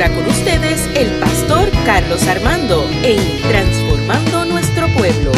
[0.00, 5.32] ahora con ustedes el pastor Carlos Armando en Transformando Nuestro Pueblo.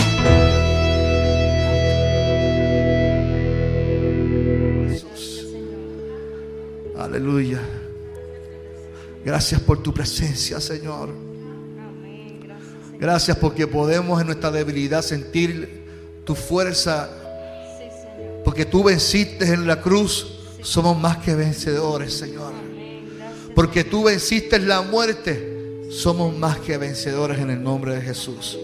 [6.98, 7.62] Aleluya.
[9.24, 11.08] Gracias por tu presencia, Señor.
[12.98, 15.86] Gracias porque podemos en nuestra debilidad sentir
[16.26, 17.08] tu fuerza.
[18.44, 20.38] Porque tú venciste en la cruz.
[20.60, 22.69] Somos más que vencedores, Señor.
[23.54, 25.48] Porque tú venciste en la muerte.
[25.90, 28.58] Somos más que vencedores en el nombre de Jesús.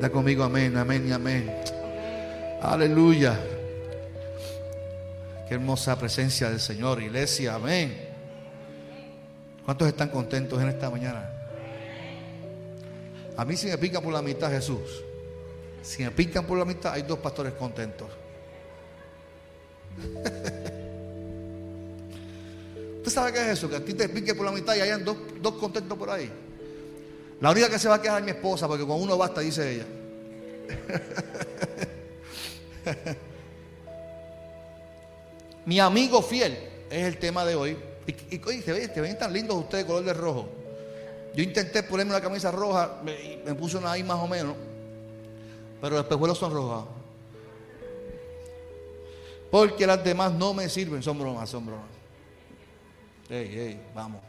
[0.00, 1.52] Da conmigo amén, amén y amén.
[2.62, 3.38] Aleluya.
[5.48, 8.08] Qué hermosa presencia del Señor, iglesia, amén.
[9.64, 11.30] ¿Cuántos están contentos en esta mañana?
[13.36, 15.02] A mí si me pican por la mitad Jesús.
[15.82, 18.08] Si me pican por la mitad hay dos pastores contentos.
[23.04, 23.68] ¿Usted sabe qué es eso?
[23.68, 26.32] Que a ti te pique por la mitad y hayan dos, dos contentos por ahí.
[27.38, 29.72] La única que se va a quejar es mi esposa, porque con uno basta, dice
[29.74, 29.84] ella.
[35.66, 36.56] mi amigo fiel
[36.88, 37.76] es el tema de hoy.
[38.06, 40.48] Y, y, se, ven, tan lindos ustedes color de rojo.
[41.34, 44.56] Yo intenté ponerme una camisa roja, me, me puse una ahí más o menos,
[45.78, 46.86] pero los espejuelos son rojos.
[49.50, 51.93] Porque las demás no me sirven, son bromas, son bromas.
[53.30, 54.20] Ey, ey, vamos.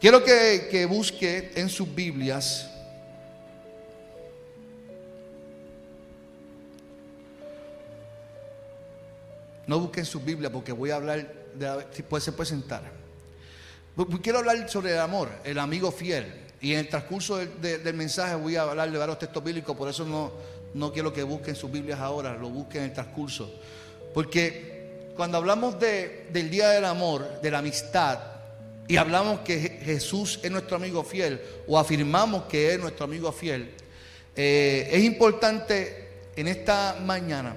[0.00, 2.70] Quiero que, que busque en sus Biblias.
[9.66, 12.82] No busque en sus Biblias porque voy a hablar de, si puede, se puede sentar.
[14.22, 16.32] Quiero hablar sobre el amor, el amigo fiel.
[16.60, 19.76] Y en el transcurso del, de, del mensaje voy a hablar de varios textos bíblicos,
[19.76, 20.32] por eso no,
[20.74, 23.52] no quiero que busquen sus Biblias ahora, lo busquen en el transcurso.
[24.14, 24.79] Porque
[25.20, 28.20] cuando hablamos de, del Día del Amor, de la amistad,
[28.88, 31.38] y hablamos que Jesús es nuestro amigo fiel,
[31.68, 33.70] o afirmamos que es nuestro amigo fiel,
[34.34, 37.54] eh, es importante en esta mañana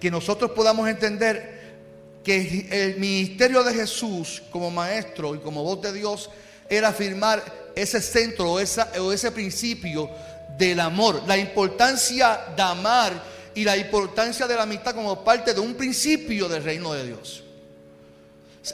[0.00, 1.60] que nosotros podamos entender
[2.24, 6.30] que el ministerio de Jesús como maestro y como voz de Dios
[6.70, 8.60] era afirmar ese centro o,
[9.12, 10.08] ese principio
[10.56, 15.60] del amor, la importancia de amar y la importancia de la amistad como parte de
[15.60, 17.42] un principio del reino de Dios.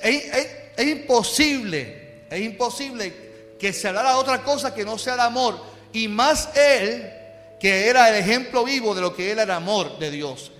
[0.02, 6.08] Es, imposible, es imposible que se hablara otra cosa que no sea el amor y
[6.08, 7.12] más él
[7.60, 10.50] que era el ejemplo vivo de lo que era el amor de Dios.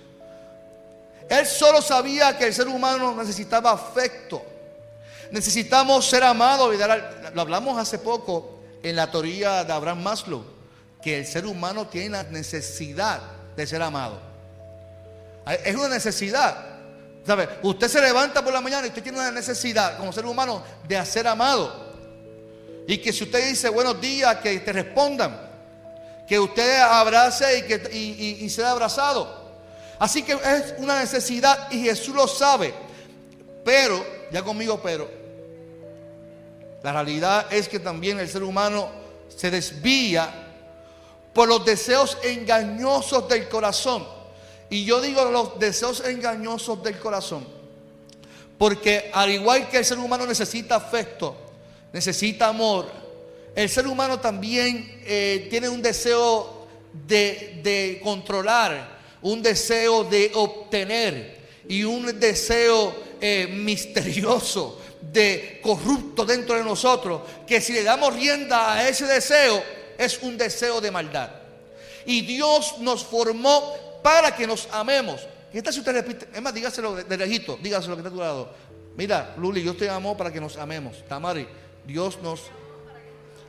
[1.27, 4.41] Él solo sabía que el ser humano necesitaba afecto.
[5.31, 6.73] Necesitamos ser amados.
[7.33, 10.45] Lo hablamos hace poco en la teoría de Abraham Maslow,
[11.01, 14.19] que el ser humano tiene la necesidad de ser amado.
[15.63, 16.73] Es una necesidad.
[17.25, 17.47] ¿Sabe?
[17.61, 21.05] Usted se levanta por la mañana y usted tiene una necesidad como ser humano de
[21.05, 21.93] ser amado.
[22.87, 25.51] Y que si usted dice buenos días, que te respondan.
[26.27, 29.41] Que usted abrace y, que, y, sea abrazado.
[29.99, 32.73] Así que es una necesidad y Jesús lo sabe.
[33.63, 35.09] Pero, ya conmigo, pero,
[36.81, 38.89] la realidad es que también el ser humano
[39.29, 40.42] se desvía
[41.33, 44.05] por los deseos engañosos del corazón.
[44.69, 47.45] Y yo digo los deseos engañosos del corazón.
[48.57, 51.35] Porque al igual que el ser humano necesita afecto,
[51.91, 52.87] necesita amor,
[53.55, 56.67] el ser humano también eh, tiene un deseo
[57.07, 66.55] de, de controlar, un deseo de obtener y un deseo eh, misterioso de corrupto dentro
[66.55, 69.63] de nosotros, que si le damos rienda a ese deseo,
[69.97, 71.29] es un deseo de maldad.
[72.05, 73.73] Y Dios nos formó
[74.03, 75.27] para que nos amemos.
[75.51, 76.27] ¿Qué tal si usted repite?
[76.33, 78.49] Es más, dígaselo de, de lejito, dígaselo que está a tu lado.
[78.95, 81.03] Mira, Luli, Dios te amó para que nos amemos.
[81.07, 81.47] Tamari,
[81.85, 82.41] Dios nos...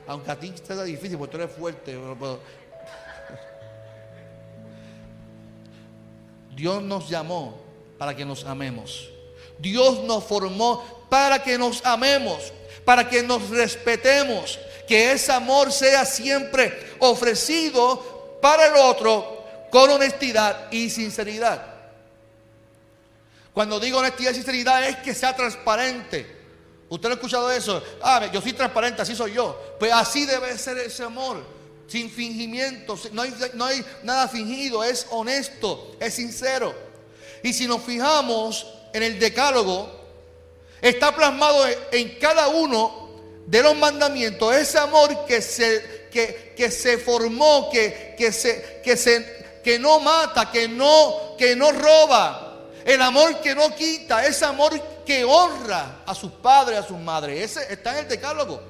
[0.07, 1.97] Aunque a ti te da difícil porque tú eres fuerte,
[6.55, 7.59] Dios nos llamó
[7.97, 9.09] para que nos amemos.
[9.57, 12.53] Dios nos formó para que nos amemos,
[12.85, 20.71] para que nos respetemos, que ese amor sea siempre ofrecido para el otro con honestidad
[20.71, 21.73] y sinceridad.
[23.53, 26.35] Cuando digo honestidad y sinceridad es que sea transparente.
[26.87, 27.81] ¿Usted ha escuchado eso?
[28.01, 29.75] Ah, yo soy transparente, así soy yo.
[29.79, 31.55] Pues así debe ser ese amor
[31.87, 36.73] sin fingimiento, no hay, nada fingido, es honesto, es sincero.
[37.43, 40.04] Y si nos fijamos en el decálogo,
[40.89, 43.09] está plasmado en cada uno
[43.47, 48.95] de los mandamientos ese amor que se, que, que se formó, que, que, se, que,
[48.95, 54.45] se, que no mata, que no, que no roba, el amor que no quita, ese
[54.45, 57.51] amor que honra a sus padres, a sus madres.
[57.51, 58.61] Ese está en el decálogo.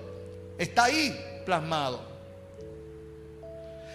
[0.58, 2.00] Está ahí plasmado.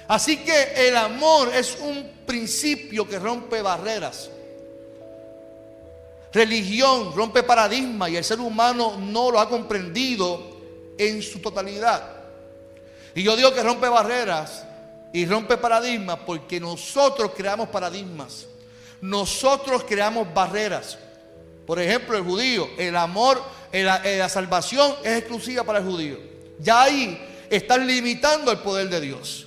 [0.08, 4.28] Así que el amor es un principio que rompe barreras.
[6.32, 10.56] Religión rompe paradigmas y el ser humano no lo ha comprendido
[10.96, 12.02] en su totalidad.
[13.14, 14.64] Y yo digo que rompe barreras
[15.12, 18.46] y rompe paradigmas porque nosotros creamos paradigmas.
[19.00, 20.98] Nosotros creamos barreras.
[21.66, 23.42] Por ejemplo, el judío, el amor,
[23.72, 26.18] la, salvación es exclusiva para el judío.
[26.58, 29.46] Ya ahí estás limitando el poder de Dios.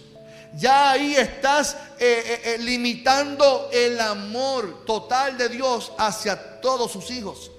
[0.56, 7.10] Ya ahí estás eh, eh, eh, limitando el amor total de Dios hacia todos sus
[7.10, 7.52] hijos.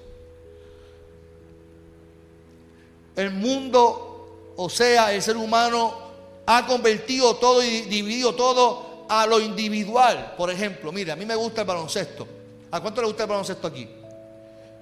[3.16, 6.04] El mundo, o sea, el ser humano,
[6.46, 10.34] ha convertido todo y dividido todo a lo individual.
[10.36, 12.26] Por ejemplo, mire, a mí me gusta el baloncesto.
[12.70, 13.88] ¿A cuánto le gusta el baloncesto aquí?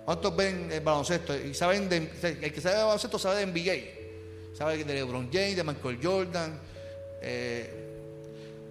[0.04, 1.34] ¿Cuántos ven el baloncesto?
[1.36, 4.56] Y saben el que sabe de baloncesto sabe de NBA.
[4.56, 6.60] Sabe de LeBron James, de Michael Jordan.
[7.22, 7.81] Eh,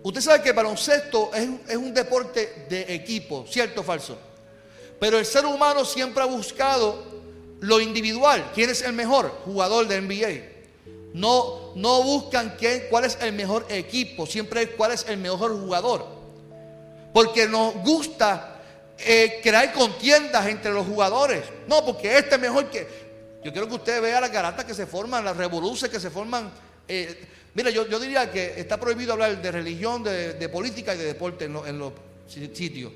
[0.03, 4.17] usted sabe que el baloncesto es, es un deporte de equipo, ¿cierto o falso?
[4.99, 7.03] Pero el ser humano siempre ha buscado
[7.61, 8.51] lo individual.
[8.53, 10.51] ¿Quién es el mejor jugador de NBA?
[11.13, 15.59] No, no buscan quién, cuál es el mejor equipo, siempre es cuál es el mejor
[15.59, 16.05] jugador.
[17.13, 18.61] Porque nos gusta
[18.97, 21.43] eh, crear contiendas entre los jugadores.
[21.67, 22.87] No, porque este es mejor que.
[23.43, 26.51] Yo quiero que usted vea las garatas que se forman, las revoluciones que se forman.
[26.87, 31.45] Eh, mira, yo, diría que está prohibido hablar de religión, de, política y de deporte
[31.45, 31.93] en, los
[32.27, 32.91] sitios.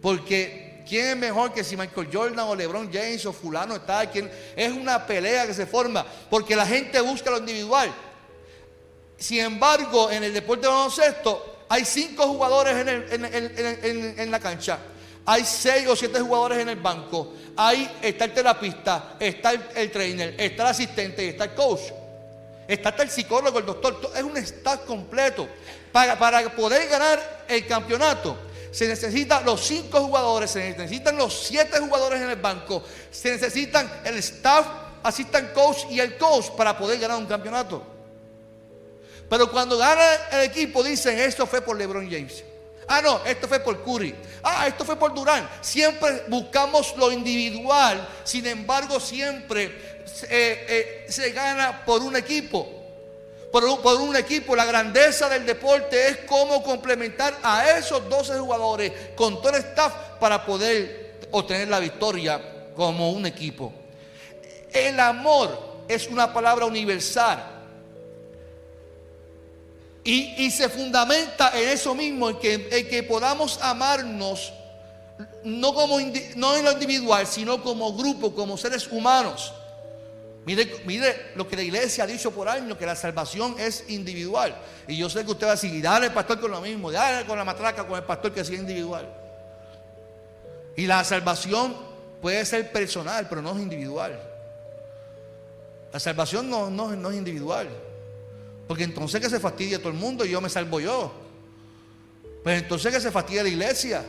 [0.00, 4.10] Porque ¿Quién es mejor que si Michael Jordan o LeBron James o fulano está?
[4.10, 4.30] ¿Quién?
[4.56, 7.92] Es una pelea que se forma porque la gente busca lo individual.
[9.16, 14.78] Sin embargo, en el deporte de baloncesto hay cinco jugadores en, la cancha.
[15.24, 17.32] Hay seis o siete jugadores en el banco.
[17.56, 21.80] Ahí está el terapista, está el, trainer, está el asistente y está el coach.
[22.72, 24.12] Está hasta el psicólogo, el doctor.
[24.16, 25.46] Es un staff completo.
[25.92, 26.16] Para,
[26.56, 28.36] poder ganar el campeonato
[28.70, 34.00] se necesitan los cinco jugadores, se necesitan los siete jugadores en el banco, se necesitan
[34.02, 34.66] el staff,
[35.02, 37.82] assistant coach y el coach para poder ganar un campeonato.
[39.28, 42.42] Pero cuando gana el equipo dicen, esto fue por LeBron James.
[42.88, 44.14] Ah, no, esto fue por Curry.
[44.42, 45.48] Ah, esto fue por Durán.
[45.60, 52.82] Siempre buscamos lo individual, sin embargo siempre eh, eh, se gana por un equipo
[53.52, 53.64] por
[54.00, 54.56] un, equipo.
[54.56, 59.92] La grandeza del deporte es cómo complementar a esos 12 jugadores con todo el staff
[60.18, 62.40] para poder obtener la victoria
[62.74, 63.72] como un equipo.
[64.72, 67.51] El amor es una palabra universal.
[70.04, 74.52] Y, se fundamenta en eso mismo, en que, podamos amarnos
[75.44, 75.98] no, como,
[76.36, 79.52] no en lo individual, sino como grupo, como seres humanos.
[80.44, 84.56] Mire, lo que la iglesia ha dicho por años, que la salvación es individual.
[84.88, 87.24] Y yo sé que usted va a decir, dale al pastor con lo mismo, dale
[87.24, 89.08] con la matraca con el pastor que sea individual.
[90.76, 91.76] Y la salvación
[92.20, 94.18] puede ser personal, pero no es individual.
[95.92, 97.68] La salvación no, no, no es individual.
[98.72, 101.12] Porque entonces que se fastidia todo el mundo y yo me salvo yo.
[102.42, 104.02] Pues entonces que se fastidia la iglesia.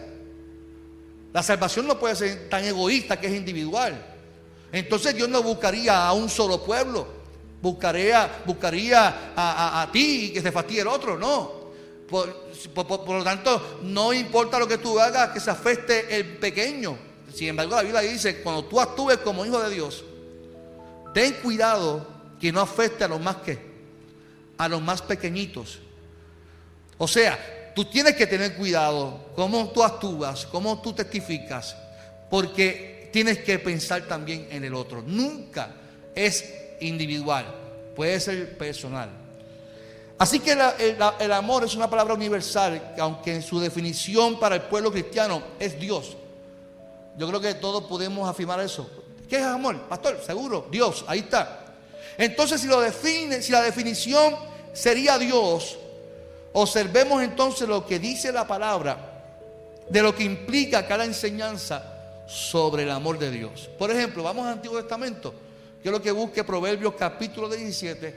[1.33, 4.01] La salvación no puede ser tan egoísta que es individual.
[4.71, 7.05] Entonces Dios no buscaría a un solo pueblo,
[7.61, 11.51] buscaría, buscaría a, ti y que se fastidie el otro, no.
[12.09, 12.33] Por,
[13.05, 16.97] lo tanto, no importa lo que tú hagas, que se afecte el pequeño.
[17.33, 20.05] Sin embargo, la Biblia dice, cuando tú actúes como hijo de Dios,
[21.13, 22.07] ten cuidado
[22.39, 23.72] que no afecte a los más que,
[24.57, 25.79] a los más pequeñitos.
[26.97, 31.75] O sea, tú tienes que tener cuidado cómo tú actúas, cómo tú testificas,
[32.29, 35.01] porque tienes que pensar también en el otro.
[35.01, 35.73] Nunca
[36.15, 37.45] es individual,
[37.95, 39.09] puede ser personal.
[40.17, 40.53] Así que
[41.19, 45.79] el, amor es una palabra universal, aunque en su definición para el pueblo cristiano es
[45.79, 46.15] Dios.
[47.17, 48.89] Yo creo que todos podemos afirmar eso.
[49.27, 49.81] ¿Qué es amor?
[49.89, 51.62] Pastor, seguro, Dios, ahí está.
[52.17, 54.35] Entonces, si lo si la definición
[54.73, 55.77] sería Dios,
[56.53, 59.13] observemos entonces lo que dice la palabra
[59.89, 63.69] de lo que implica cada enseñanza sobre el amor de Dios.
[63.77, 65.33] Por ejemplo, vamos al Antiguo Testamento.
[65.81, 68.15] Quiero que busque Proverbios capítulo 17,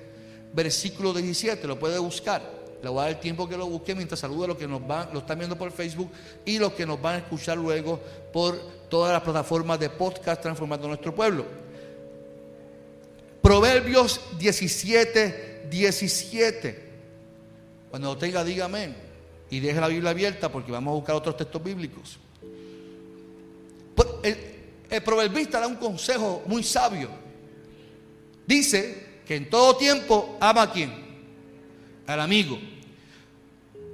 [0.53, 1.67] versículo 17.
[1.67, 2.57] Lo puede buscar.
[2.83, 4.87] Le voy a dar el tiempo que lo busque mientras saludo a los que nos
[4.87, 6.11] van, lo están viendo por Facebook
[6.45, 7.99] y los que nos van a escuchar luego
[8.33, 8.57] por
[8.89, 11.45] todas las plataformas de podcast transformando nuestro pueblo.
[13.47, 16.85] Proverbios 17, 17.
[17.91, 18.93] Cuando lo tenga, dígame
[19.49, 22.19] y deje la Biblia abierta porque vamos a buscar otros textos bíblicos.
[24.25, 24.37] El,
[24.91, 27.09] el proverbista da un consejo muy sabio.
[28.49, 30.93] Dice que en todo tiempo ama a quién?
[32.09, 32.59] Al amigo.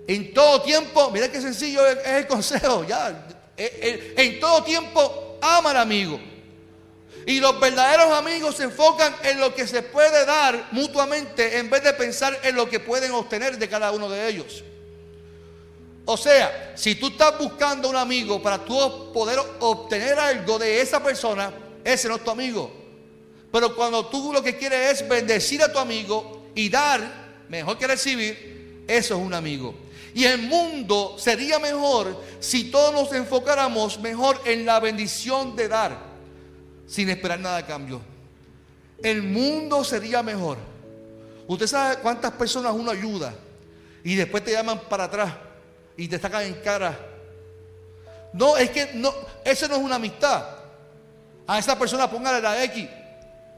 [0.06, 3.28] En todo tiempo, mira qué sencillo es el consejo, ya.
[3.59, 6.31] En todo tiempo ama al amigo.
[7.26, 11.84] Y los verdaderos amigos se enfocan en lo que se puede dar mutuamente en vez
[11.84, 14.64] de pensar en lo que pueden obtener de cada uno de ellos.
[16.04, 21.02] O sea, si tú estás buscando un amigo para tú poder obtener algo de esa
[21.02, 21.52] persona,
[21.84, 22.72] ese no es tu amigo.
[23.52, 27.00] Pero cuando tú lo que quieres es bendecir a tu amigo y dar
[27.48, 29.74] mejor que recibir, eso es un amigo.
[30.14, 36.12] Y el mundo sería mejor si todos nos enfocáramos mejor en la bendición de dar,
[36.86, 38.00] sin esperar nada a cambio.
[39.02, 40.58] El mundo sería mejor.
[41.46, 43.34] Usted sabe cuántas personas uno ayuda
[44.04, 45.32] y después te llaman para atrás
[45.96, 46.98] y te sacan en cara.
[48.32, 49.12] No, es que no,
[49.44, 50.44] eso no es una amistad.
[51.46, 52.88] A esa persona póngale la X.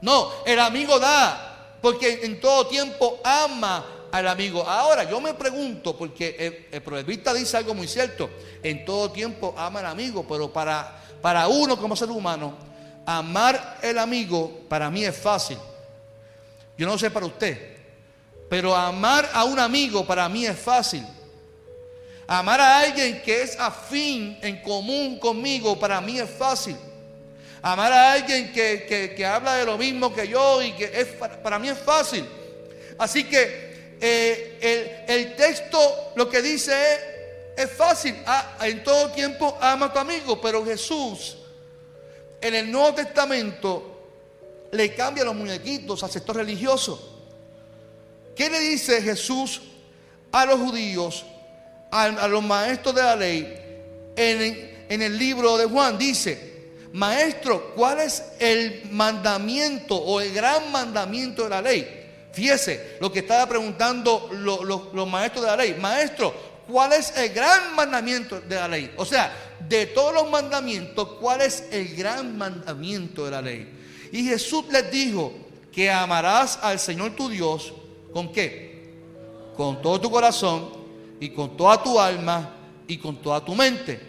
[0.01, 4.67] No, el amigo da, porque en todo tiempo ama al amigo.
[4.67, 8.29] Ahora, yo me pregunto, porque el, proverbista dice algo muy cierto,
[8.63, 12.55] en todo tiempo ama al amigo, pero para, para uno como ser humano,
[13.05, 15.57] amar el amigo para mí es fácil.
[16.77, 17.77] Yo no sé para usted,
[18.49, 21.05] pero amar a un amigo para mí es fácil.
[22.27, 26.75] Amar a alguien que es afín en común conmigo para mí es fácil.
[27.61, 31.07] Amar a alguien que, habla de lo mismo que yo y que es,
[31.41, 32.27] para mí es fácil.
[32.97, 36.73] Así que eh, el, texto lo que dice
[37.55, 41.34] es, es fácil, ah, en todo tiempo ama a tu amigo, pero Jesús
[42.41, 43.91] en el Nuevo Testamento
[44.71, 47.13] le cambia los muñequitos al sector religioso.
[48.35, 49.61] ¿Qué le dice Jesús
[50.31, 51.25] a los judíos,
[51.91, 53.61] a, los maestros de la ley?
[54.15, 56.55] En, en el libro de Juan dice,
[56.93, 62.05] maestro, ¿cuál es el mandamiento o el gran mandamiento de la ley?
[62.35, 65.75] Fíjese lo que estaba preguntando los, maestros de la ley.
[65.79, 66.33] Maestro,
[66.67, 68.93] ¿cuál es el gran mandamiento de la ley?
[68.97, 69.31] O sea,
[69.67, 73.71] de todos los mandamientos, ¿cuál es el gran mandamiento de la ley?
[74.11, 75.33] Y Jesús les dijo
[75.71, 77.73] que amarás al Señor tu Dios
[78.13, 78.93] con qué?
[79.57, 80.69] Con todo tu corazón
[81.19, 82.55] y con toda tu alma
[82.87, 83.99] y con toda tu mente.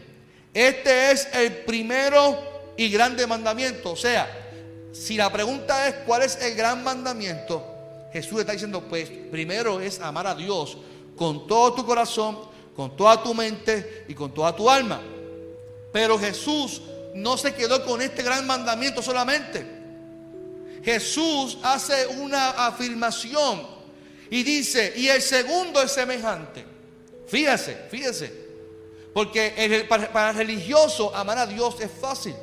[0.52, 2.38] Este es el primero
[2.76, 3.92] y grande mandamiento.
[3.92, 4.28] O sea,
[4.92, 7.64] si la pregunta es cuál es el gran mandamiento,
[8.12, 10.78] Jesús está diciendo, pues primero es amar a Dios
[11.16, 12.38] con todo tu corazón,
[12.74, 15.00] con toda tu mente y con toda tu alma.
[15.92, 16.82] Pero Jesús
[17.14, 19.64] no se quedó con este gran mandamiento solamente.
[20.84, 23.66] Jesús hace una afirmación
[24.30, 26.64] y dice, y el segundo es semejante.
[27.26, 28.46] Fíjese, fíjese.
[29.12, 32.34] Porque para el religioso amar a Dios es fácil.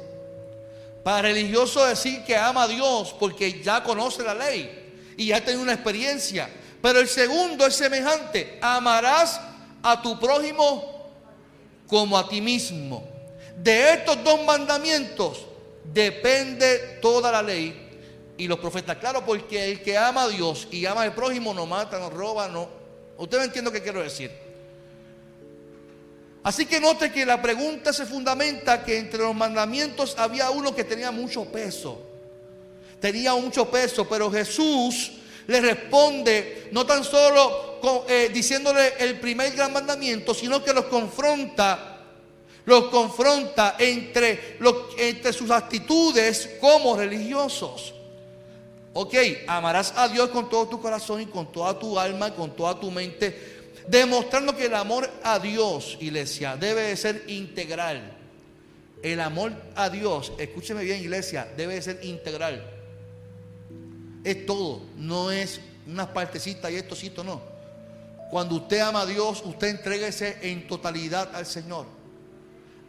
[1.04, 5.44] Para el religioso decir que ama a Dios porque ya conoce la ley y ya
[5.44, 6.50] tenido una experiencia.
[6.82, 8.58] Pero el segundo es semejante.
[8.62, 9.40] Amarás
[9.84, 11.12] a tu prójimo
[11.88, 13.13] como a ti mismo.
[13.58, 15.46] De estos dos mandamientos
[15.84, 17.90] depende toda la ley
[18.38, 18.98] y los profetas.
[18.98, 22.48] Claro, porque el que ama a Dios y ama al prójimo no mata, no roba,
[22.48, 22.68] no.
[23.18, 24.32] Usted me entiende lo que quiero decir.
[26.44, 30.84] Así que note que la pregunta se fundamenta que entre los mandamientos había uno que
[30.84, 32.10] tenía mucho peso
[33.04, 35.12] tenía mucho peso, pero Jesús
[35.48, 41.93] le responde no tan solo eh, diciéndole el primer gran mandamiento, sino que los confronta,
[42.66, 44.58] los confronta entre,
[44.98, 47.94] entre sus actitudes como religiosos.
[48.94, 49.16] Ok,
[49.48, 52.80] amarás a Dios con todo tu corazón y con toda tu alma y con toda
[52.80, 58.18] tu mente, demostrando que el amor a Dios, iglesia, debe de ser integral.
[59.02, 62.64] El amor a Dios, escúcheme bien, iglesia, debe de ser integral.
[64.24, 67.42] Es todo, no es unas partecitas y esto, esto no.
[68.30, 72.03] Cuando usted ama a Dios, usted entréguese en totalidad al Señor.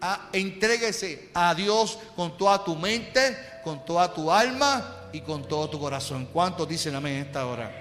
[0.07, 5.71] Ah, entréguese a Dios con toda tu mente, con toda tu alma y con todo
[5.71, 6.29] tu corazón.
[6.31, 7.73] ¿Cuántos dicen amén en esta hora?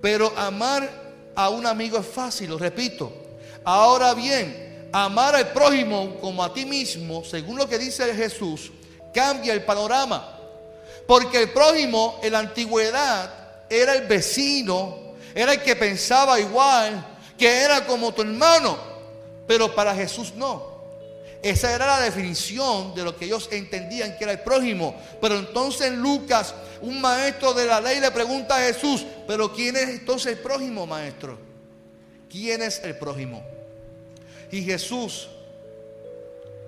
[0.00, 0.88] Pero amar
[1.34, 3.12] a un amigo es fácil, lo repito.
[3.64, 8.70] Ahora bien, amar al prójimo como a ti mismo, según lo que dice Jesús,
[9.12, 10.38] cambia el panorama.
[11.08, 13.34] Porque el prójimo en la antigüedad
[13.68, 17.04] era el vecino, era el que pensaba igual,
[17.36, 18.78] que era como tu hermano.
[19.48, 20.69] Pero para Jesús no.
[21.42, 24.94] Esa era la definición de lo que ellos entendían que era el prójimo.
[25.20, 29.88] Pero entonces Lucas, un maestro de la ley, le pregunta a Jesús, pero ¿quién es
[29.88, 31.38] entonces el prójimo, maestro?
[32.28, 33.42] ¿Quién es el prójimo?
[34.52, 35.28] Y Jesús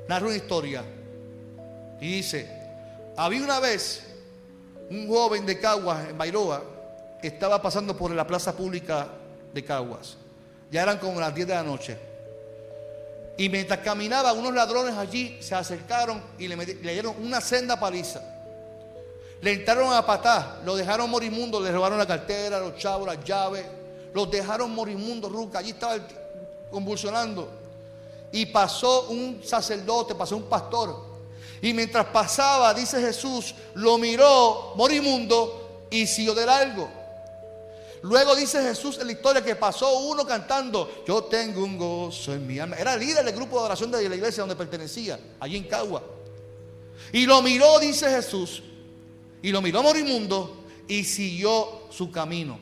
[0.08, 0.84] narra una historia
[2.00, 2.48] Y dice,
[3.16, 4.02] había una vez
[4.90, 6.64] un joven de Caguas, en Bairoa,
[7.22, 9.08] estaba pasando por la plaza pública
[9.52, 10.16] de Caguas.
[10.70, 12.11] Ya eran como las 10 de la noche.
[13.36, 18.20] Y mientras caminaba, unos ladrones allí se acercaron y le, dieron una senda paliza.
[19.40, 23.64] Le entraron a patar, lo dejaron morimundo, le robaron la cartera, los chavos, las llaves,
[24.14, 25.58] los dejaron morimundo, Ruca.
[25.58, 25.96] Allí estaba
[26.70, 27.48] convulsionando.
[28.30, 31.12] Y pasó un sacerdote, pasó un pastor
[31.62, 36.90] y mientras pasaba, dice Jesús, lo miró morimundo y siguió de largo.
[38.02, 42.46] Luego dice Jesús en la historia que pasó uno cantando, yo tengo un gozo en
[42.46, 42.76] mi alma.
[42.76, 46.02] Era líder del grupo de oración de la iglesia donde pertenecía, allí en Cagua.
[47.12, 48.62] Y lo miró, dice Jesús,
[49.40, 52.58] y lo miró morimundo y siguió su camino.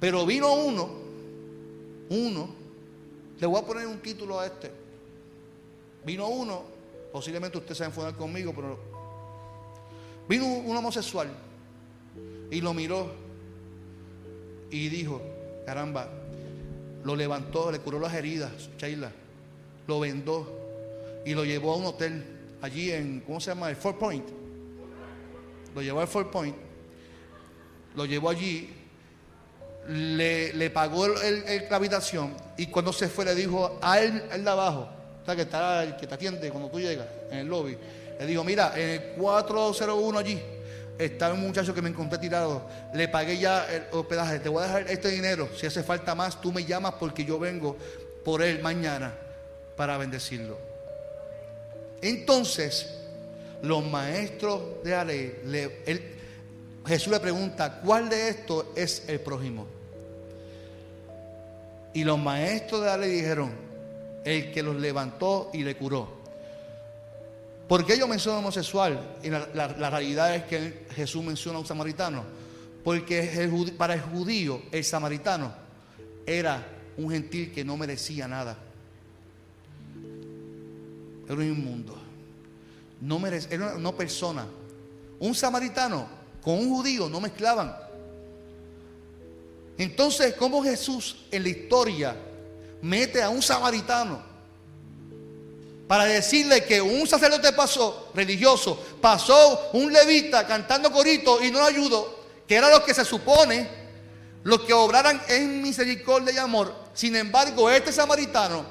[0.00, 0.90] Pero vino uno,
[2.08, 2.54] uno,
[3.38, 4.70] le voy a poner un título a este.
[6.04, 6.74] Vino uno
[7.14, 8.76] Posiblemente usted se va a enfadar conmigo, pero
[10.28, 11.28] vino un homosexual
[12.50, 13.08] y lo miró
[14.74, 15.22] y dijo,
[15.64, 16.08] caramba,
[17.04, 19.12] lo levantó, le curó las heridas, Sheila,
[19.86, 22.24] lo vendó y lo llevó a un hotel
[22.60, 23.70] allí en, ¿cómo se llama?
[23.70, 24.28] El Fort Point.
[25.76, 26.56] Lo llevó al Fort Point,
[27.94, 28.68] lo llevó allí,
[29.86, 34.88] le, pagó la habitación y cuando se fue le dijo a él, él de abajo,
[35.24, 37.78] que está el que te atiende cuando tú llegas en el lobby,
[38.18, 40.42] le digo, mira, en el 401 allí
[40.98, 44.66] está un muchacho que me encontré tirado, le pagué ya el hospedaje, te voy a
[44.66, 47.76] dejar este dinero, si hace falta más, tú me llamas porque yo vengo
[48.24, 49.14] por él mañana
[49.76, 50.58] para bendecirlo.
[52.00, 52.94] Entonces,
[53.62, 55.34] los maestros de la ley,
[56.86, 59.66] Jesús le pregunta, ¿cuál de estos es el prójimo?
[61.94, 63.52] Y los maestros de la ley dijeron,
[64.24, 66.23] el que los levantó y le curó.
[67.68, 69.16] ¿Por qué yo menciono homosexual?
[69.22, 72.24] Y la, realidad es que Jesús menciona a un samaritano.
[72.82, 75.52] Porque para el judío, el samaritano
[76.26, 76.66] era
[76.98, 78.58] un gentil que no merecía nada.
[81.24, 81.98] Era un inmundo.
[83.00, 84.46] No merece, era una persona.
[85.18, 86.06] Un samaritano
[86.42, 87.74] con un judío no mezclaban.
[89.78, 92.16] Entonces, ¿cómo Jesús en la historia
[92.82, 94.33] mete a un samaritano
[95.86, 101.66] para decirle que un sacerdote pasó, religioso, pasó un levita cantando corito y no lo
[101.66, 103.68] ayudó, que era lo que se supone,
[104.44, 106.74] los que obraran en misericordia y amor.
[106.94, 108.64] Sin embargo, este samaritano,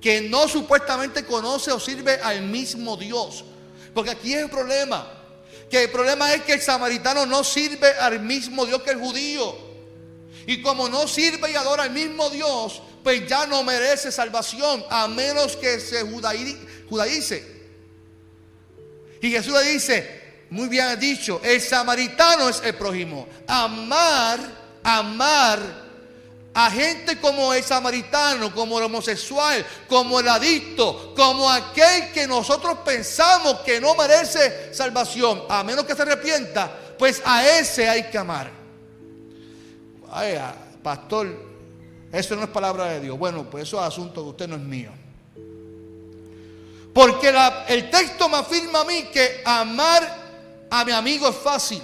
[0.00, 3.44] que no supuestamente conoce o sirve al mismo Dios,
[3.94, 5.06] porque aquí es el problema,
[5.70, 9.68] que el problema es que el samaritano no sirve al mismo Dios que el judío.
[10.46, 15.08] Y como no sirve y adora al mismo Dios, pues ya no merece salvación a
[15.08, 16.02] menos que se
[16.90, 17.42] judaice.
[19.22, 23.26] Y Jesús le dice, muy bien dicho, el samaritano es el prójimo.
[23.46, 24.38] Amar,
[24.82, 25.58] amar
[26.52, 32.80] a gente como el samaritano, como el homosexual, como el adicto, como aquel que nosotros
[32.84, 38.18] pensamos que no merece salvación, a menos que se arrepienta, pues a ese hay que
[38.18, 38.50] amar.
[40.10, 40.38] Ay,
[40.82, 41.47] pastor,
[42.12, 43.18] eso no es palabra de Dios.
[43.18, 44.90] Bueno, pues eso es asunto de usted no es mío.
[46.92, 47.32] Porque
[47.68, 50.16] el texto me afirma a mí que amar
[50.70, 51.82] a mi amigo es fácil.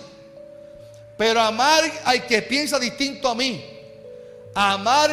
[1.17, 3.65] Pero amar al que piensa distinto a mí.
[4.55, 5.11] Amar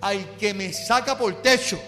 [0.00, 1.80] al que me saca por techo.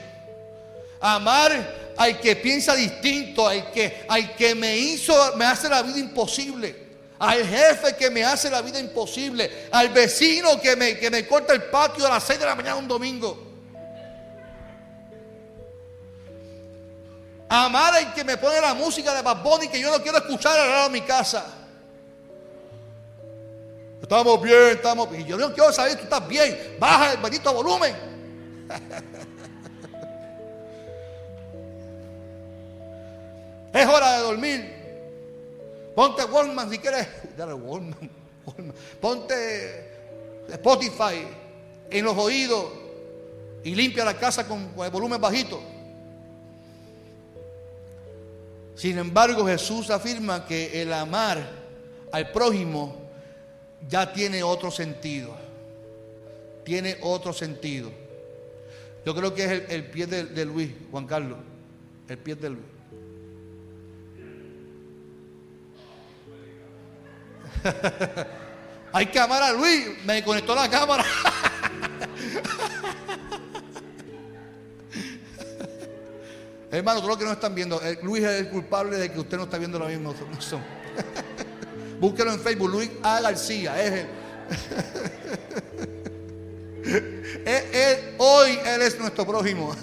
[1.01, 5.99] Amar al que piensa distinto, al que, al que me hizo, me hace la vida
[5.99, 6.88] imposible
[7.19, 11.53] al jefe que me hace la vida imposible, al vecino que me, que me corta
[11.53, 13.47] el patio a las 6 de la mañana un domingo.
[17.49, 20.69] Amar al que me pone la música de Bad que yo no quiero escuchar al
[20.69, 21.47] lado de mi casa.
[24.03, 25.27] Estamos bien, estamos bien.
[25.27, 26.77] Yo no quiero saber tú estás bien.
[26.79, 27.97] Baja el bendito volumen.
[33.73, 34.78] es hora de dormir.
[35.99, 37.09] Ponte Walmart si quieres.
[39.01, 39.35] Ponte
[40.49, 41.27] Spotify
[41.91, 42.67] en los oídos
[43.65, 45.61] y limpia la casa con, el volumen bajito.
[48.77, 51.45] Sin embargo, Jesús afirma que el amar
[52.13, 52.95] al prójimo
[53.89, 55.35] ya tiene otro sentido.
[56.63, 57.91] Tiene otro sentido.
[59.05, 61.41] Yo creo que es el, pie de, de Luis, Juan Carlos.
[62.09, 62.78] El pie de Luis.
[68.93, 69.89] Hay cámara, Luis.
[70.05, 71.05] Me conectó la cámara.
[76.71, 79.39] Hermano, todos los que no están viendo, eh, Luis es el culpable de que usted
[79.39, 80.15] no está viendo lo mismo.
[82.01, 83.21] Búsquelo en Facebook, Luis A.
[83.21, 83.75] García.
[87.45, 89.75] Es hoy Él es nuestro prójimo.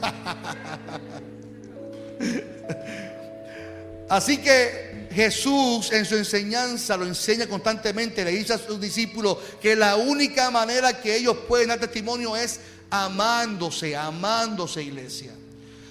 [4.09, 9.73] Así que Jesús en su enseñanza lo enseña constantemente, le dice a sus discípulos que
[9.73, 15.31] la única manera que ellos pueden dar testimonio es amándose, amándose iglesia.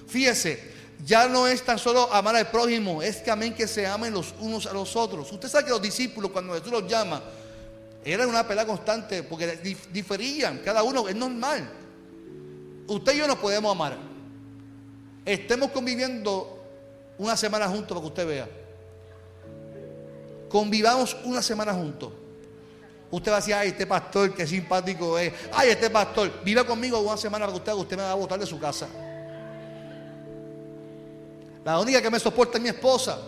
[0.06, 0.74] Fíjese,
[1.06, 4.66] ya no es tan solo amar al prójimo, es que que se amen los unos
[4.66, 5.32] a los otros.
[5.32, 7.22] Usted sabe que los discípulos cuando Jesús los llama,
[8.04, 9.58] era una pelea constante porque
[9.90, 11.66] diferían, cada uno es normal.
[12.86, 13.96] Usted y yo nos podemos amar.
[15.24, 16.62] Estemos conviviendo
[17.16, 18.63] una semana juntos para que usted vea.
[20.54, 22.12] Convivamos una semana juntos.
[23.10, 25.32] Usted va a decir, ay, este pastor, qué simpático es.
[25.52, 28.46] Ay, este pastor, viva conmigo una semana para usted, usted me va a botar de
[28.46, 28.86] su casa.
[31.64, 33.18] La única que me soporta es mi esposa.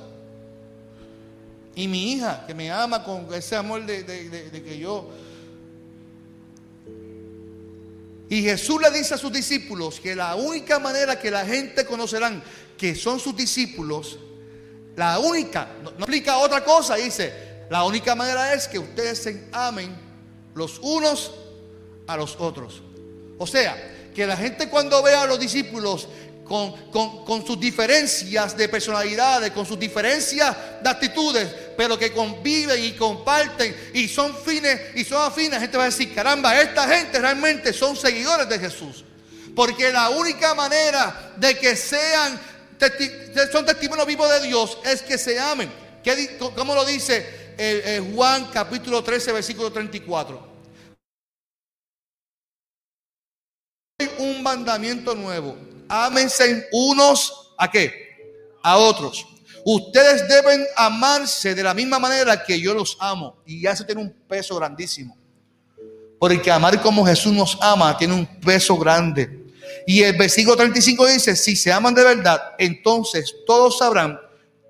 [1.75, 5.11] Y mi hija, que me ama con ese amor de, que yo...
[8.29, 12.41] Y Jesús le dice a sus discípulos que la única manera que la gente conocerán
[12.79, 14.17] que son sus discípulos,
[14.97, 19.49] la única, no, no explica otra cosa, dice, la única manera es que ustedes se
[19.53, 19.95] amen
[20.55, 21.33] los unos
[22.07, 22.83] a los otros.
[23.39, 23.77] O sea,
[24.15, 26.09] que la gente cuando vea a los discípulos
[26.47, 33.77] con, sus diferencias de personalidades, con sus diferencias de actitudes, pero que conviven y comparten
[33.93, 37.73] y son fines y son afines, la gente va a decir, caramba, esta gente realmente
[37.73, 39.05] son seguidores de Jesús.
[39.55, 42.39] Porque la única manera de que sean,
[43.53, 45.71] son testimonios vivos de Dios es que se amen.
[46.55, 47.19] ¿Cómo lo dice
[47.59, 50.57] eh, eh, Juan capítulo 13, versículo 34?
[54.19, 55.57] Un mandamiento nuevo
[55.89, 57.93] ámense unos a qué?
[58.63, 59.27] A otros.
[59.65, 63.37] Ustedes deben amarse de la misma manera que yo los amo.
[63.45, 65.17] Y ya se tiene un peso grandísimo.
[66.19, 69.46] Porque amar como Jesús nos ama tiene un peso grande.
[69.87, 74.19] Y el versículo 35 dice, si se aman de verdad, entonces todos sabrán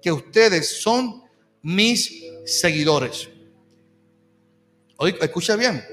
[0.01, 1.23] que ustedes son
[1.63, 3.29] mis seguidores.
[4.97, 5.85] Oye, escucha bien.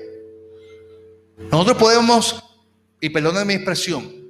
[1.52, 2.44] Nosotros podemos,
[3.02, 4.24] y perdone mi expresión,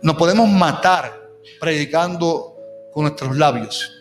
[0.00, 1.30] nos podemos matar
[1.60, 2.56] predicando
[2.92, 3.92] con nuestros labios.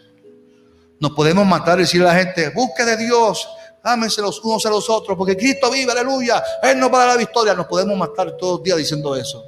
[1.00, 3.48] Nos podemos matar y decirle a la gente, busque de Dios,
[3.88, 7.16] ámense los unos a los otros, porque Cristo vive, aleluya, Él nos va a dar
[7.16, 7.54] la victoria.
[7.54, 9.44] Nos podemos matar todos los días diciendo eso.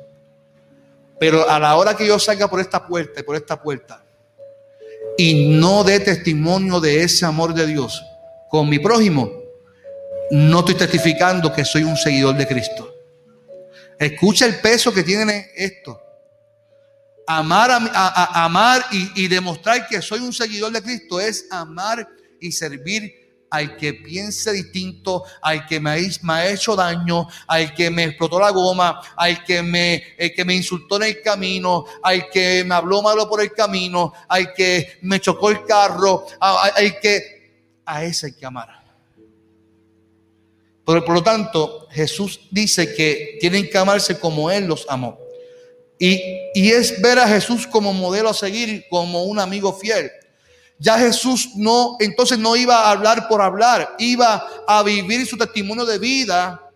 [1.19, 4.03] Pero a la hora que yo salga por esta puerta y por esta puerta
[5.17, 8.01] y no dé testimonio de ese amor de Dios
[8.49, 9.29] con mi prójimo,
[10.31, 12.93] no estoy testificando que soy un seguidor de Cristo.
[13.97, 15.99] Escucha el peso que tiene esto
[17.29, 22.07] amar, a, amar y, demostrar que soy un seguidor de Cristo es amar
[22.41, 23.18] y servir
[23.49, 28.51] al que piense distinto, al que me, ha hecho daño, al que me explotó la
[28.51, 30.03] goma, al que me,
[30.53, 35.19] insultó en el camino, al que me habló malo por el camino, al que me
[35.19, 37.39] chocó el carro, al que
[37.85, 38.79] a ese hay que amar.
[40.85, 45.19] Por lo tanto, Jesús dice que tienen que amarse como Él los amó.
[45.99, 46.21] Y,
[46.55, 50.09] es ver a Jesús como modelo a seguir, como un amigo fiel.
[50.79, 55.85] Ya Jesús no, entonces no iba a hablar por hablar, iba a vivir su testimonio
[55.85, 56.71] de vida.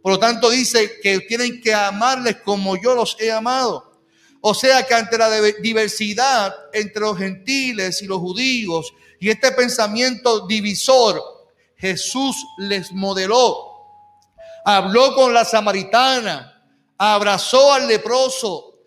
[0.00, 4.00] Por lo tanto dice que tienen que amarles como yo los he amado.
[4.40, 5.28] O sea que ante la
[5.60, 11.20] diversidad entre los gentiles y los judíos y este pensamiento divisor,
[11.76, 13.64] Jesús les modeló.
[14.64, 16.62] Habló con la samaritana,
[16.96, 18.82] abrazó al leproso,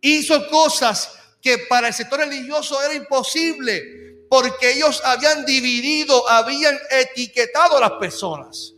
[0.00, 7.78] hizo cosas que para el sector religioso era imposible, porque ellos habían dividido, habían etiquetado
[7.78, 8.74] a las personas.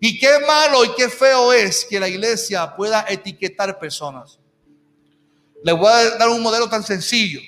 [0.00, 4.38] Y qué malo y qué feo es que la iglesia pueda etiquetar personas.
[5.62, 7.40] Les voy a dar un modelo tan sencillo.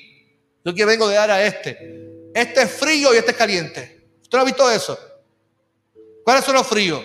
[0.65, 2.31] Yo que vengo de dar a este.
[2.35, 4.09] Este es frío y este es caliente.
[4.23, 4.99] ¿Usted no ha visto eso?
[6.25, 7.03] ¿Cuáles son los fríos?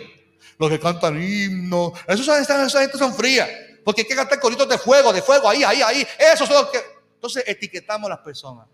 [0.58, 1.94] Los que cantan himnos.
[2.08, 3.50] Esos son, esas gente son frías.
[3.84, 6.08] Porque hay que cantar coritos de fuego, de fuego, ahí, ahí, ahí.
[6.18, 6.80] Eso son los que.
[7.16, 8.68] Entonces etiquetamos a las personas.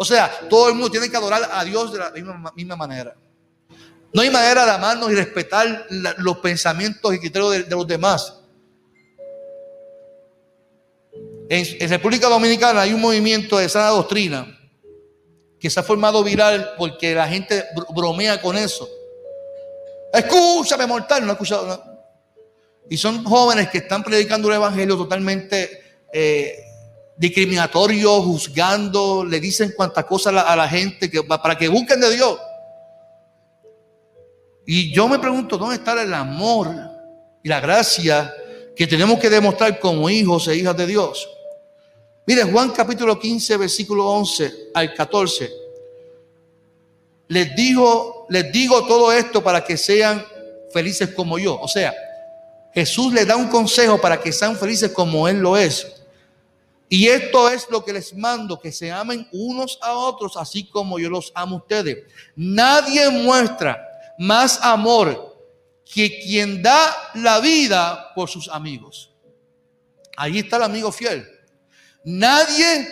[0.00, 2.12] O sea, todo el mundo tiene que adorar a Dios de la
[2.54, 3.16] misma, manera.
[4.12, 5.86] No hay manera de amarnos y respetar
[6.18, 8.32] los pensamientos y criterios de, los demás.
[11.48, 14.56] En, República Dominicana hay un movimiento de sana doctrina
[15.58, 18.88] que se ha formado viral porque la gente bromea con eso.
[20.12, 21.84] Escúchame, mortal, no he escuchado.
[22.88, 26.67] Y son jóvenes que están predicando un evangelio totalmente eh,
[27.18, 32.38] discriminatorio, juzgando, le dicen cuantas cosas a la, gente para que busquen de Dios.
[34.64, 36.68] Y yo me pregunto, ¿dónde está el amor
[37.42, 38.32] y la gracia
[38.76, 41.28] que tenemos que demostrar como hijos e hijas de Dios?
[42.24, 45.50] Mire, Juan capítulo 15, versículo 11 al 14.
[47.28, 50.24] Les digo, les digo todo esto para que sean
[50.72, 51.58] felices como yo.
[51.60, 51.94] O sea,
[52.72, 55.97] Jesús les da un consejo para que sean felices como Él lo es.
[56.88, 60.98] Y esto es lo que les mando, que se amen unos a otros, así como
[60.98, 61.98] yo los amo a ustedes.
[62.34, 63.86] Nadie muestra
[64.18, 65.36] más amor
[65.84, 69.10] que quien da la vida por sus amigos.
[70.16, 71.28] Ahí está el amigo fiel.
[72.04, 72.88] Nadie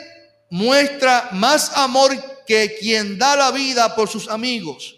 [0.51, 2.13] muestra más amor
[2.47, 4.95] que quien da la vida por sus amigos.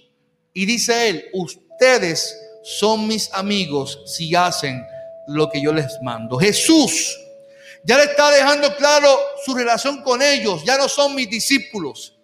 [0.53, 4.85] Y dice él, ustedes son mis amigos si hacen
[5.29, 6.37] lo que yo les mando.
[6.37, 7.17] Jesús
[7.85, 9.09] ya le está dejando claro
[9.45, 10.63] su relación con ellos.
[10.65, 12.17] Ya no son mis discípulos.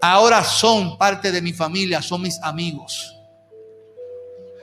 [0.00, 3.14] Ahora son parte de mi familia, son mis amigos.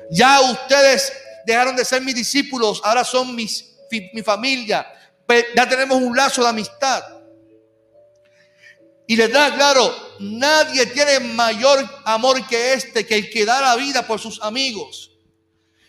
[0.09, 1.13] Ya ustedes
[1.45, 3.75] dejaron de ser mis discípulos, ahora son mis,
[4.13, 4.87] mi familia.
[5.55, 7.03] Ya tenemos un lazo de amistad.
[9.05, 13.75] Y les da claro, nadie tiene mayor amor que este, que el que da la
[13.75, 15.11] vida por sus amigos.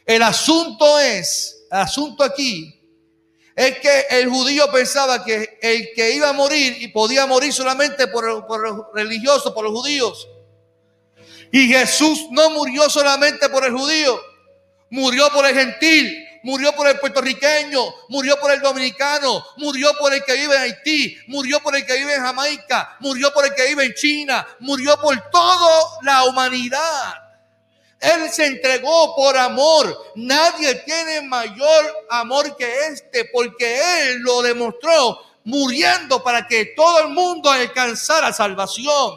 [0.07, 2.78] El asunto es, el asunto aquí,
[3.59, 8.07] es que el judío pensaba que el que iba a morir y podía morir solamente
[8.07, 10.29] por, por los religiosos, por los judíos.
[11.51, 14.17] Y Jesús no murió solamente por el judío,
[14.91, 20.23] murió por el gentil, murió por el puertorriqueño, murió por el dominicano, murió por el
[20.23, 23.67] que vive en Haití, murió por el que vive en Jamaica, murió por el que
[23.67, 27.28] vive en China, murió por toda la humanidad.
[28.01, 30.13] Él se entregó por amor.
[30.15, 37.09] Nadie tiene mayor amor que este porque Él lo demostró muriendo para que todo el
[37.09, 39.17] mundo alcanzara salvación.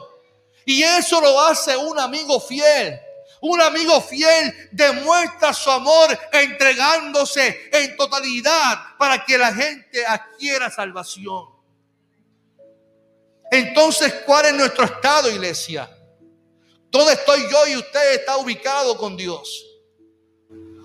[0.66, 3.00] Y eso lo hace un amigo fiel.
[3.42, 11.46] Un amigo fiel demuestra su amor entregándose en totalidad para que la gente adquiera salvación.
[13.52, 15.90] Entonces, ¿cuál es nuestro estado, iglesia?
[16.92, 19.66] ¿Dónde estoy yo y usted está ubicado con Dios?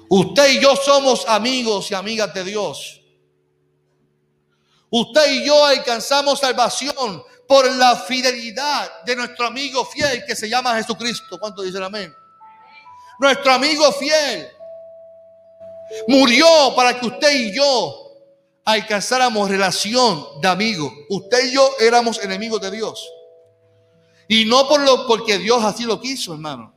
[0.08, 3.02] Usted y yo somos amigos y amigas de Dios.
[4.88, 10.76] Usted y yo alcanzamos salvación por la fidelidad de nuestro amigo fiel que se llama
[10.76, 11.38] Jesucristo.
[11.38, 12.14] ¿Cuánto dicen amén?
[13.18, 14.48] nuestro amigo fiel,
[16.08, 18.12] murió para que usted y yo
[18.64, 20.92] alcanzáramos relación de amigo.
[21.08, 23.08] Usted y yo éramos enemigos de Dios.
[24.28, 26.74] Y no por lo, porque Dios así lo quiso, hermano.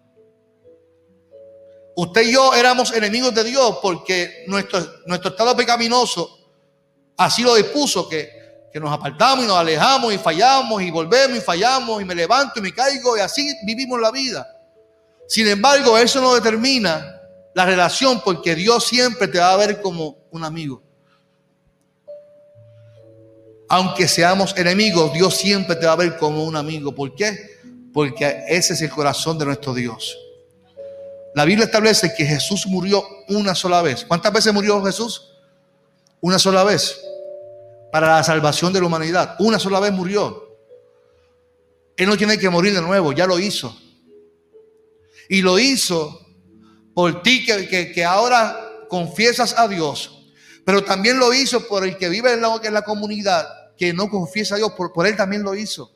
[1.95, 6.37] Usted y yo éramos enemigos de Dios porque nuestro, estado pecaminoso
[7.17, 8.39] así lo dispuso, que
[8.75, 12.61] nos apartamos y nos alejamos y fallamos y volvemos y fallamos y me levanto y
[12.61, 14.47] me caigo y así vivimos la vida.
[15.27, 17.21] Sin embargo, eso no determina
[17.53, 20.81] la relación porque Dios siempre te va a ver como un amigo.
[23.69, 26.93] Aunque seamos enemigos, Dios siempre te va a ver como un amigo.
[26.93, 27.59] ¿Por qué?
[27.93, 30.17] Porque ese es el corazón de nuestro Dios.
[31.35, 34.03] La Biblia establece que Jesús murió una sola vez.
[34.05, 35.29] ¿Cuántas veces murió Jesús?
[36.19, 36.99] Una sola vez.
[37.91, 39.35] Para la salvación de la humanidad.
[39.39, 40.49] Una sola vez murió.
[41.95, 43.77] Él no tiene que morir de nuevo, ya lo hizo.
[45.27, 46.25] Y lo hizo
[46.95, 50.31] por ti que, que, ahora confiesas a Dios.
[50.65, 53.47] Pero también lo hizo por el que vive en la, en la comunidad,
[53.79, 54.73] que no confiesa a Dios.
[54.73, 55.89] Por, él también lo hizo.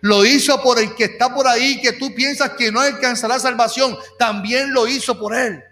[0.00, 3.96] Lo hizo por el que está por ahí, que tú piensas que no alcanzará salvación.
[4.18, 5.62] También lo hizo por él.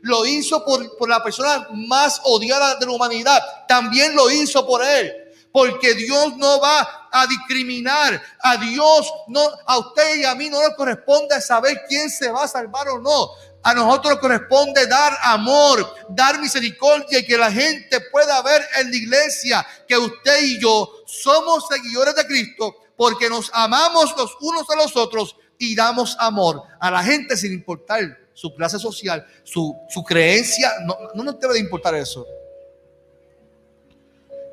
[0.00, 3.40] Lo hizo por, por, la persona más odiada de la humanidad.
[3.68, 5.12] También lo hizo por él.
[5.52, 8.20] Porque Dios no va a discriminar.
[8.40, 12.44] A Dios, no, a usted y a mí no nos corresponde saber quién se va
[12.44, 13.28] a salvar o no.
[13.62, 18.96] A nosotros corresponde dar amor, dar misericordia y que la gente pueda ver en la
[18.96, 24.76] iglesia que usted y yo somos seguidores de Cristo porque nos amamos los unos a
[24.76, 30.04] los otros y damos amor a la gente sin importar su clase social, su, su
[30.04, 30.72] creencia.
[30.84, 32.26] No, no nos debe de importar eso.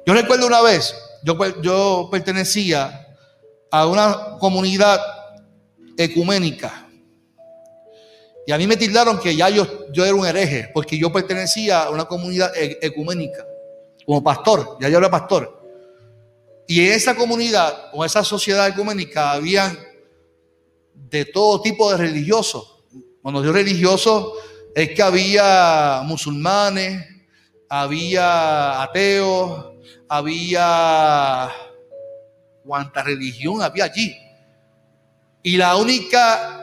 [0.06, 3.08] Yo recuerdo una vez, yo, yo pertenecía
[3.72, 5.00] a una comunidad
[5.98, 6.85] ecuménica.
[8.48, 11.84] Y a mí me tildaron que ya yo, yo era un hereje, porque yo pertenecía
[11.84, 13.46] a una comunidad e, ecuménica,
[14.06, 15.64] como pastor, ya yo era pastor.
[16.68, 19.78] Y en esa comunidad, o esa sociedad ecuménica, habían
[20.94, 22.84] de todo tipo de religiosos.
[23.22, 24.34] Cuando yo religioso,
[24.76, 27.04] es que había musulmanes,
[27.70, 29.74] había ateos,
[30.08, 31.52] había
[32.64, 34.16] cuánta religión había allí.
[35.42, 36.55] Y la única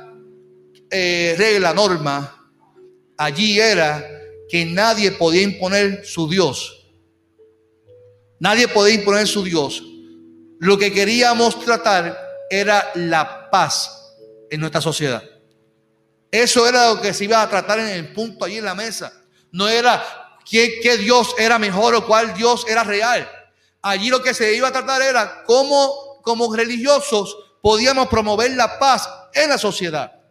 [0.92, 2.52] eh, regla, norma,
[3.16, 4.06] allí era
[4.48, 6.86] que nadie podía imponer su Dios.
[8.38, 9.82] Nadie podía imponer su Dios.
[10.58, 12.18] Lo que queríamos tratar
[12.50, 14.12] era la paz
[14.50, 15.22] en nuestra sociedad.
[16.30, 19.12] Eso era lo que se iba a tratar en el punto allí en la mesa.
[19.50, 20.04] No era
[20.48, 23.28] qué, qué Dios era mejor o cuál Dios era real.
[23.80, 29.08] Allí lo que se iba a tratar era cómo como religiosos podíamos promover la paz
[29.34, 30.21] en la sociedad.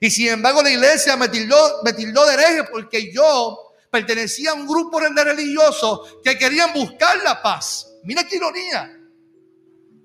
[0.00, 4.54] Y sin embargo la iglesia me tildó, me tildó de hereje porque yo pertenecía a
[4.54, 7.86] un grupo de religiosos que querían buscar la paz.
[8.02, 8.92] Mira qué ironía.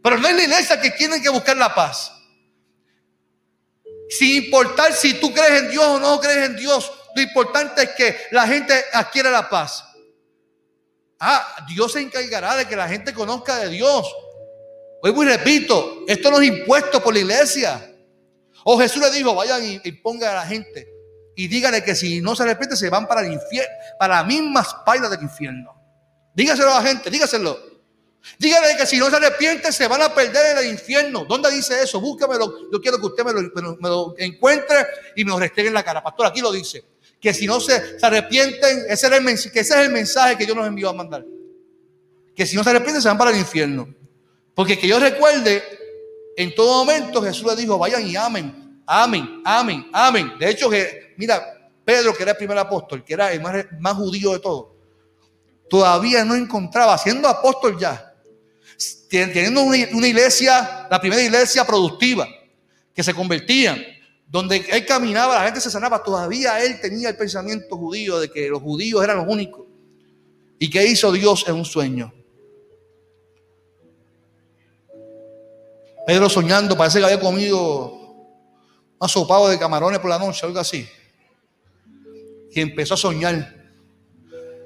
[0.01, 2.12] Pero no es la iglesia que tiene que buscar la paz.
[4.10, 7.89] Sin importar si tú crees en Dios o no crees en Dios, lo importante es
[7.91, 9.84] que la gente adquiera la paz.
[11.19, 14.08] Ah, Dios se encargará de que la gente conozca de Dios.
[15.04, 17.90] Hoy muy repito, esto no es impuesto por la iglesia.
[18.63, 20.88] O Jesús le dijo, vayan y, pongan a la gente
[21.36, 24.76] y díganle que si no se arrepiente se van para el infierno, para las mismas
[24.86, 25.74] pailas del infierno.
[26.34, 27.71] Dígaselo a la gente, dígaselo.
[28.38, 31.26] Díganle que si no se arrepiente se van a perder en el infierno.
[31.26, 32.00] ¿Dónde dice eso?
[32.00, 32.71] Búscamelo.
[32.71, 33.34] Yo quiero que usted me
[33.89, 36.04] lo, encuentre y me lo restregue en la cara.
[36.04, 36.84] Pastor, aquí lo dice.
[37.19, 39.10] Que si no se, arrepienten, ese,
[39.52, 41.26] que ese es el mensaje que Dios nos envió a mandar.
[42.36, 43.93] Que si no se arrepienten se van para el infierno.
[44.54, 45.63] Porque que yo recuerde,
[46.37, 50.31] en todo momento Jesús le dijo, vayan y amen, amen, amen, amen.
[50.39, 50.69] De hecho,
[51.17, 54.67] mira, Pedro, que era el primer apóstol, que era el más, judío de todos,
[55.69, 58.13] todavía no encontraba, siendo apóstol ya,
[59.09, 62.27] teniendo una, una iglesia, la primera iglesia productiva,
[62.93, 63.83] que se convertían,
[64.27, 68.47] donde él caminaba, la gente se sanaba, todavía él tenía el pensamiento judío de que
[68.47, 69.65] los judíos eran los únicos.
[70.57, 72.13] ¿Y qué hizo Dios en un sueño?
[76.05, 80.87] Pedro soñando, parece que había comido un asopado de camarones por la noche, algo así.
[82.51, 83.55] Y empezó a soñar.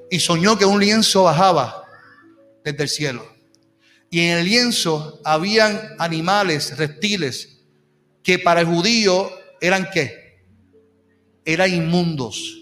[0.10, 1.84] Y soñó que un lienzo bajaba
[2.64, 3.36] desde el cielo.
[4.10, 7.60] Y en el lienzo habían animales, reptiles,
[8.24, 10.40] que para el judío eran qué?
[11.44, 12.58] Eran inmundos.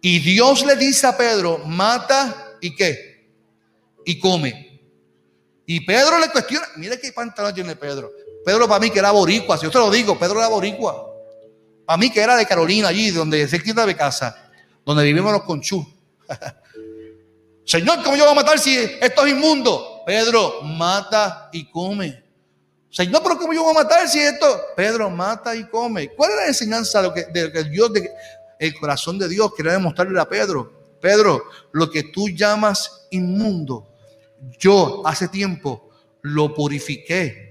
[0.00, 3.30] Y Dios le dice a Pedro, mata y qué?
[4.04, 4.67] Y come.
[5.70, 8.10] Y Pedro le cuestiona, mire qué pantalón tiene Pedro.
[8.42, 11.12] Pedro para mí que era boricua, si yo te lo digo, Pedro era boricua.
[11.84, 14.48] Para mí que era de Carolina, allí, donde se quita de casa,
[14.82, 15.86] donde vivimos los conchú.
[17.66, 20.04] Señor, ¿cómo yo voy a matar si esto es inmundo?
[20.06, 22.24] Pedro, mata y come.
[22.90, 24.46] Señor, pero ¿cómo yo voy a matar si esto?
[24.74, 26.08] Pedro, mata y come.
[26.14, 28.10] ¿Cuál es la enseñanza de lo que, de Dios, de,
[28.58, 30.96] el corazón de Dios quiere demostrarle a Pedro?
[30.98, 33.86] Pedro, lo que tú llamas inmundo,
[34.58, 35.90] yo hace tiempo
[36.22, 37.48] lo purifiqué.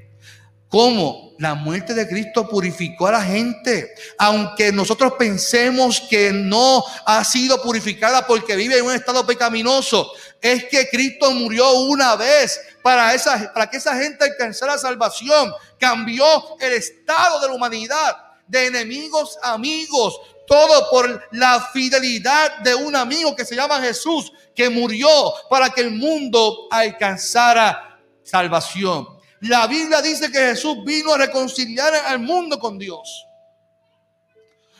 [0.67, 1.33] ¿Cómo?
[1.39, 3.93] La muerte de Cristo purificó a la gente.
[4.17, 10.65] Aunque nosotros pensemos que no ha sido purificada porque vive en un estado pecaminoso, es
[10.65, 15.53] que Cristo murió una vez para, esa, para que esa gente alcanzara salvación.
[15.79, 16.25] Cambió
[16.59, 23.35] el estado de la humanidad, de enemigos amigos, todo por la fidelidad de un amigo
[23.35, 25.09] que se llama Jesús, que murió
[25.49, 29.07] para que el mundo alcanzara salvación.
[29.41, 33.25] La Biblia dice que Jesús vino a reconciliar al mundo con Dios.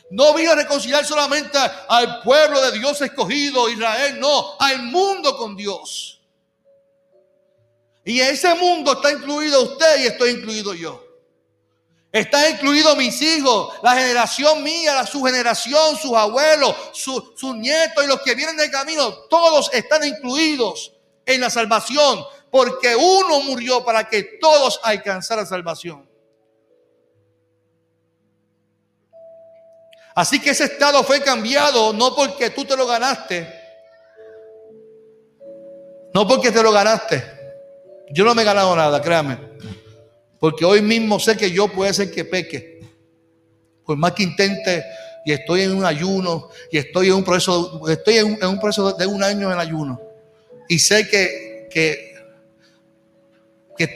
[0.10, 1.58] No vino a reconciliar solamente
[1.90, 6.22] al pueblo de Dios escogido, Israel, no, al mundo con Dios.
[8.06, 11.07] Y ese mundo está incluido usted y estoy incluido yo.
[12.18, 18.08] Está incluido mis hijos, la generación mía, la, su generación, sus abuelos, sus nietos y
[18.08, 19.14] los que vienen de camino.
[19.30, 20.94] Todos están incluidos
[21.28, 26.10] en la salvación porque uno murió para que todos alcanzaran salvación.
[30.16, 33.48] Así que ese estado fue cambiado no porque tú te lo ganaste,
[36.16, 37.24] no porque te lo ganaste.
[38.10, 39.47] Yo no me he ganado nada, créame.
[40.40, 42.82] Porque hoy mismo sé que yo puede ser que peque.
[43.84, 44.84] Por más que intente
[45.26, 49.06] y estoy en un ayuno y estoy en un proceso, estoy en un, proceso de
[49.06, 50.00] un año en ayuno.
[50.70, 52.14] Y sé que, que,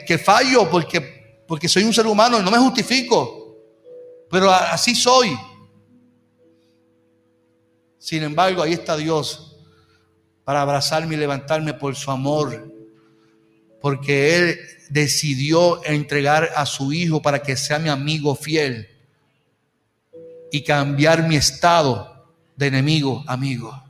[0.06, 3.56] que, fallo porque, porque soy un ser humano y no me justifico.
[4.28, 5.36] Pero así soy.
[7.98, 9.56] Sin embargo, ahí está Dios
[10.44, 12.72] para abrazarme y levantarme por su amor.
[13.82, 14.58] Porque Él
[14.88, 18.88] decidió entregar a su hijo para que sea mi amigo fiel
[20.50, 23.82] y cambiar mi estado de enemigo amigo.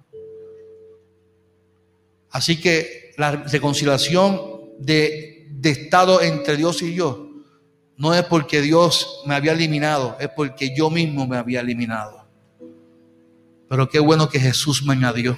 [2.30, 4.40] Así que la reconciliación
[4.78, 7.28] de, de estado entre Dios y yo
[7.96, 12.26] no es porque Dios me había eliminado, es porque yo mismo me había eliminado.
[13.68, 15.36] Pero qué bueno que Jesús me añadió.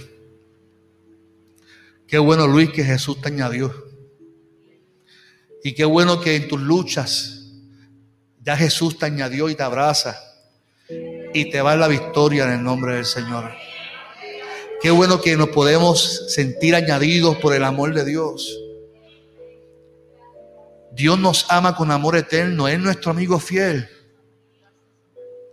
[2.07, 3.84] Qué bueno, Luis, que Jesús te añadió.
[5.67, 7.41] Y qué bueno que en tus luchas
[8.43, 10.21] ya Jesús te añadió y te abraza
[11.33, 13.51] y te va la victoria en el nombre del Señor.
[14.83, 18.61] Qué bueno que nos podemos sentir añadidos por el amor de Dios.
[20.93, 23.89] Dios nos ama con amor eterno, es nuestro amigo fiel.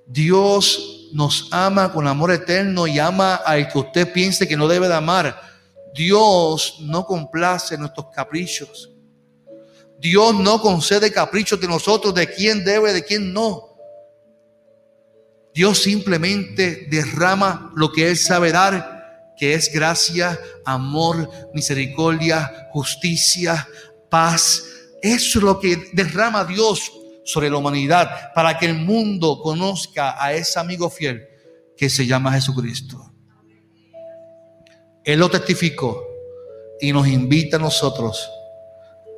[0.05, 4.89] Dios nos ama con amor eterno y ama al que usted piense que no debe
[4.89, 5.39] de amar.
[5.95, 8.91] Dios no complace nuestros caprichos.
[10.02, 13.70] Dios no concede caprichos de nosotros, de quién debe, de quién no.
[15.54, 23.68] Dios simplemente derrama lo que Él sabe dar, que es gracia, amor, misericordia, justicia,
[24.10, 24.64] paz.
[25.04, 26.91] Eso es lo que derrama Dios
[27.24, 31.28] sobre la humanidad para que el mundo conozca a ese amigo fiel
[31.78, 33.14] que se llama Jesucristo.
[35.04, 36.04] Él lo testificó
[36.80, 38.28] y nos invita a nosotros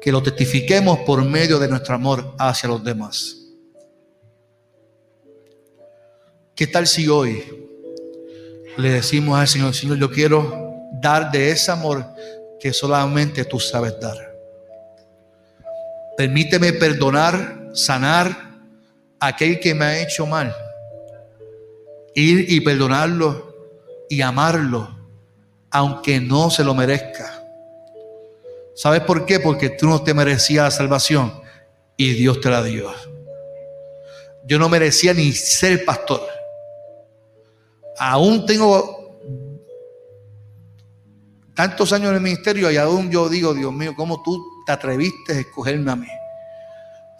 [0.03, 3.37] que lo testifiquemos por medio de nuestro amor hacia los demás.
[6.53, 7.41] ¿Qué tal si hoy
[8.75, 12.05] le decimos al Señor, Señor, yo quiero dar de ese amor
[12.59, 14.17] que solamente tú sabes dar?
[16.17, 18.59] Permíteme perdonar, sanar
[19.21, 20.53] a aquel que me ha hecho mal.
[22.13, 23.55] Ir y perdonarlo
[24.09, 24.99] y amarlo,
[25.71, 27.32] aunque no se lo merezca.
[28.75, 29.39] ¿Sabes por qué?
[29.39, 31.41] Porque tú no te merecías la salvación
[31.95, 32.91] y Dios te la dio.
[34.45, 36.21] Yo no merecía ni ser pastor.
[37.97, 39.19] Aún tengo
[41.55, 45.33] tantos años en el ministerio y aún yo digo, Dios mío, ¿cómo tú te atreviste
[45.33, 46.07] a escogerme a mí?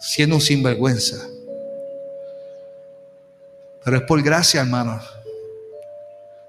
[0.00, 1.16] Siendo un sinvergüenza.
[3.84, 5.04] Pero es por gracia, hermanos.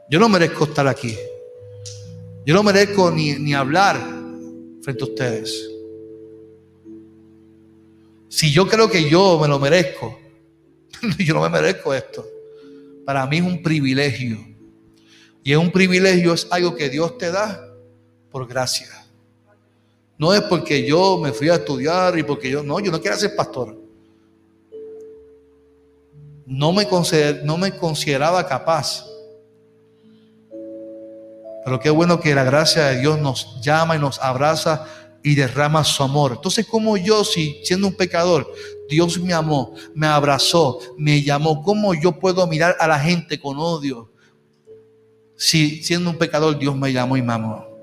[0.09, 1.17] Yo no merezco estar aquí.
[2.45, 4.14] Yo no merezco ni, ni hablar
[4.85, 5.67] frente a ustedes.
[8.29, 10.19] Si yo creo que yo me lo merezco,
[11.17, 12.23] yo no me merezco esto.
[13.03, 14.37] Para mí es un privilegio.
[15.43, 17.67] Y es un privilegio, es algo que Dios te da
[18.29, 18.87] por gracia.
[20.19, 23.17] No es porque yo me fui a estudiar y porque yo, no, yo no quiero
[23.17, 23.75] ser pastor.
[26.45, 26.87] No me,
[27.43, 29.03] no me consideraba capaz.
[31.65, 34.85] Pero qué bueno que la gracia de Dios nos llama y nos abraza
[35.23, 36.33] y derrama su amor.
[36.35, 38.53] Entonces, como yo, si siendo un pecador,
[38.87, 43.57] Dios me amó, me abrazó, me llamó, ¿cómo yo puedo mirar a la gente con
[43.57, 44.11] odio?
[45.35, 47.74] Si siendo un pecador, Dios me llamó y me amó.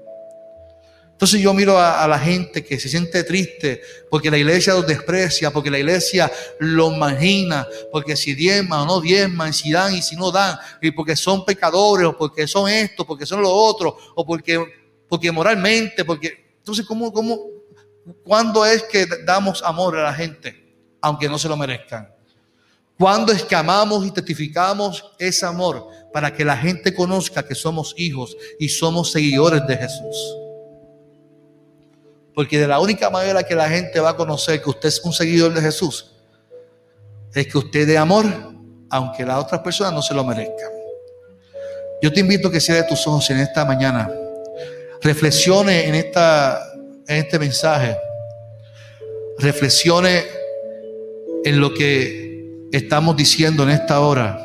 [1.23, 5.53] Entonces yo miro a, la gente que se siente triste porque la iglesia los desprecia,
[5.53, 10.17] porque la iglesia los margina, porque si diezman o no diezman, si dan y si
[10.17, 14.27] no dan, y porque son pecadores, o porque son esto, porque son lo otro, o
[14.27, 14.67] porque,
[15.09, 16.57] porque moralmente, porque...
[16.59, 17.39] Entonces, ¿cómo, cómo,
[18.25, 22.13] ¿cuándo es que damos amor a la gente, aunque no se lo merezcan?
[22.99, 27.95] ¿Cuándo es que amamos y testificamos ese amor para que la gente conozca que somos
[27.97, 30.43] hijos y somos seguidores de Jesús?
[32.35, 35.13] Porque de la única manera que la gente va a conocer que usted es un
[35.13, 36.13] seguidor de Jesús
[37.35, 38.27] es que usted dé amor,
[38.91, 40.71] aunque las otras personas no se lo merezcan.
[42.03, 44.11] Yo te invito a que cierres tus ojos en esta mañana.
[45.01, 46.61] Reflexione en, esta,
[47.07, 47.97] en este mensaje.
[49.39, 50.25] Reflexione
[51.45, 54.39] en lo que estamos diciendo en esta hora.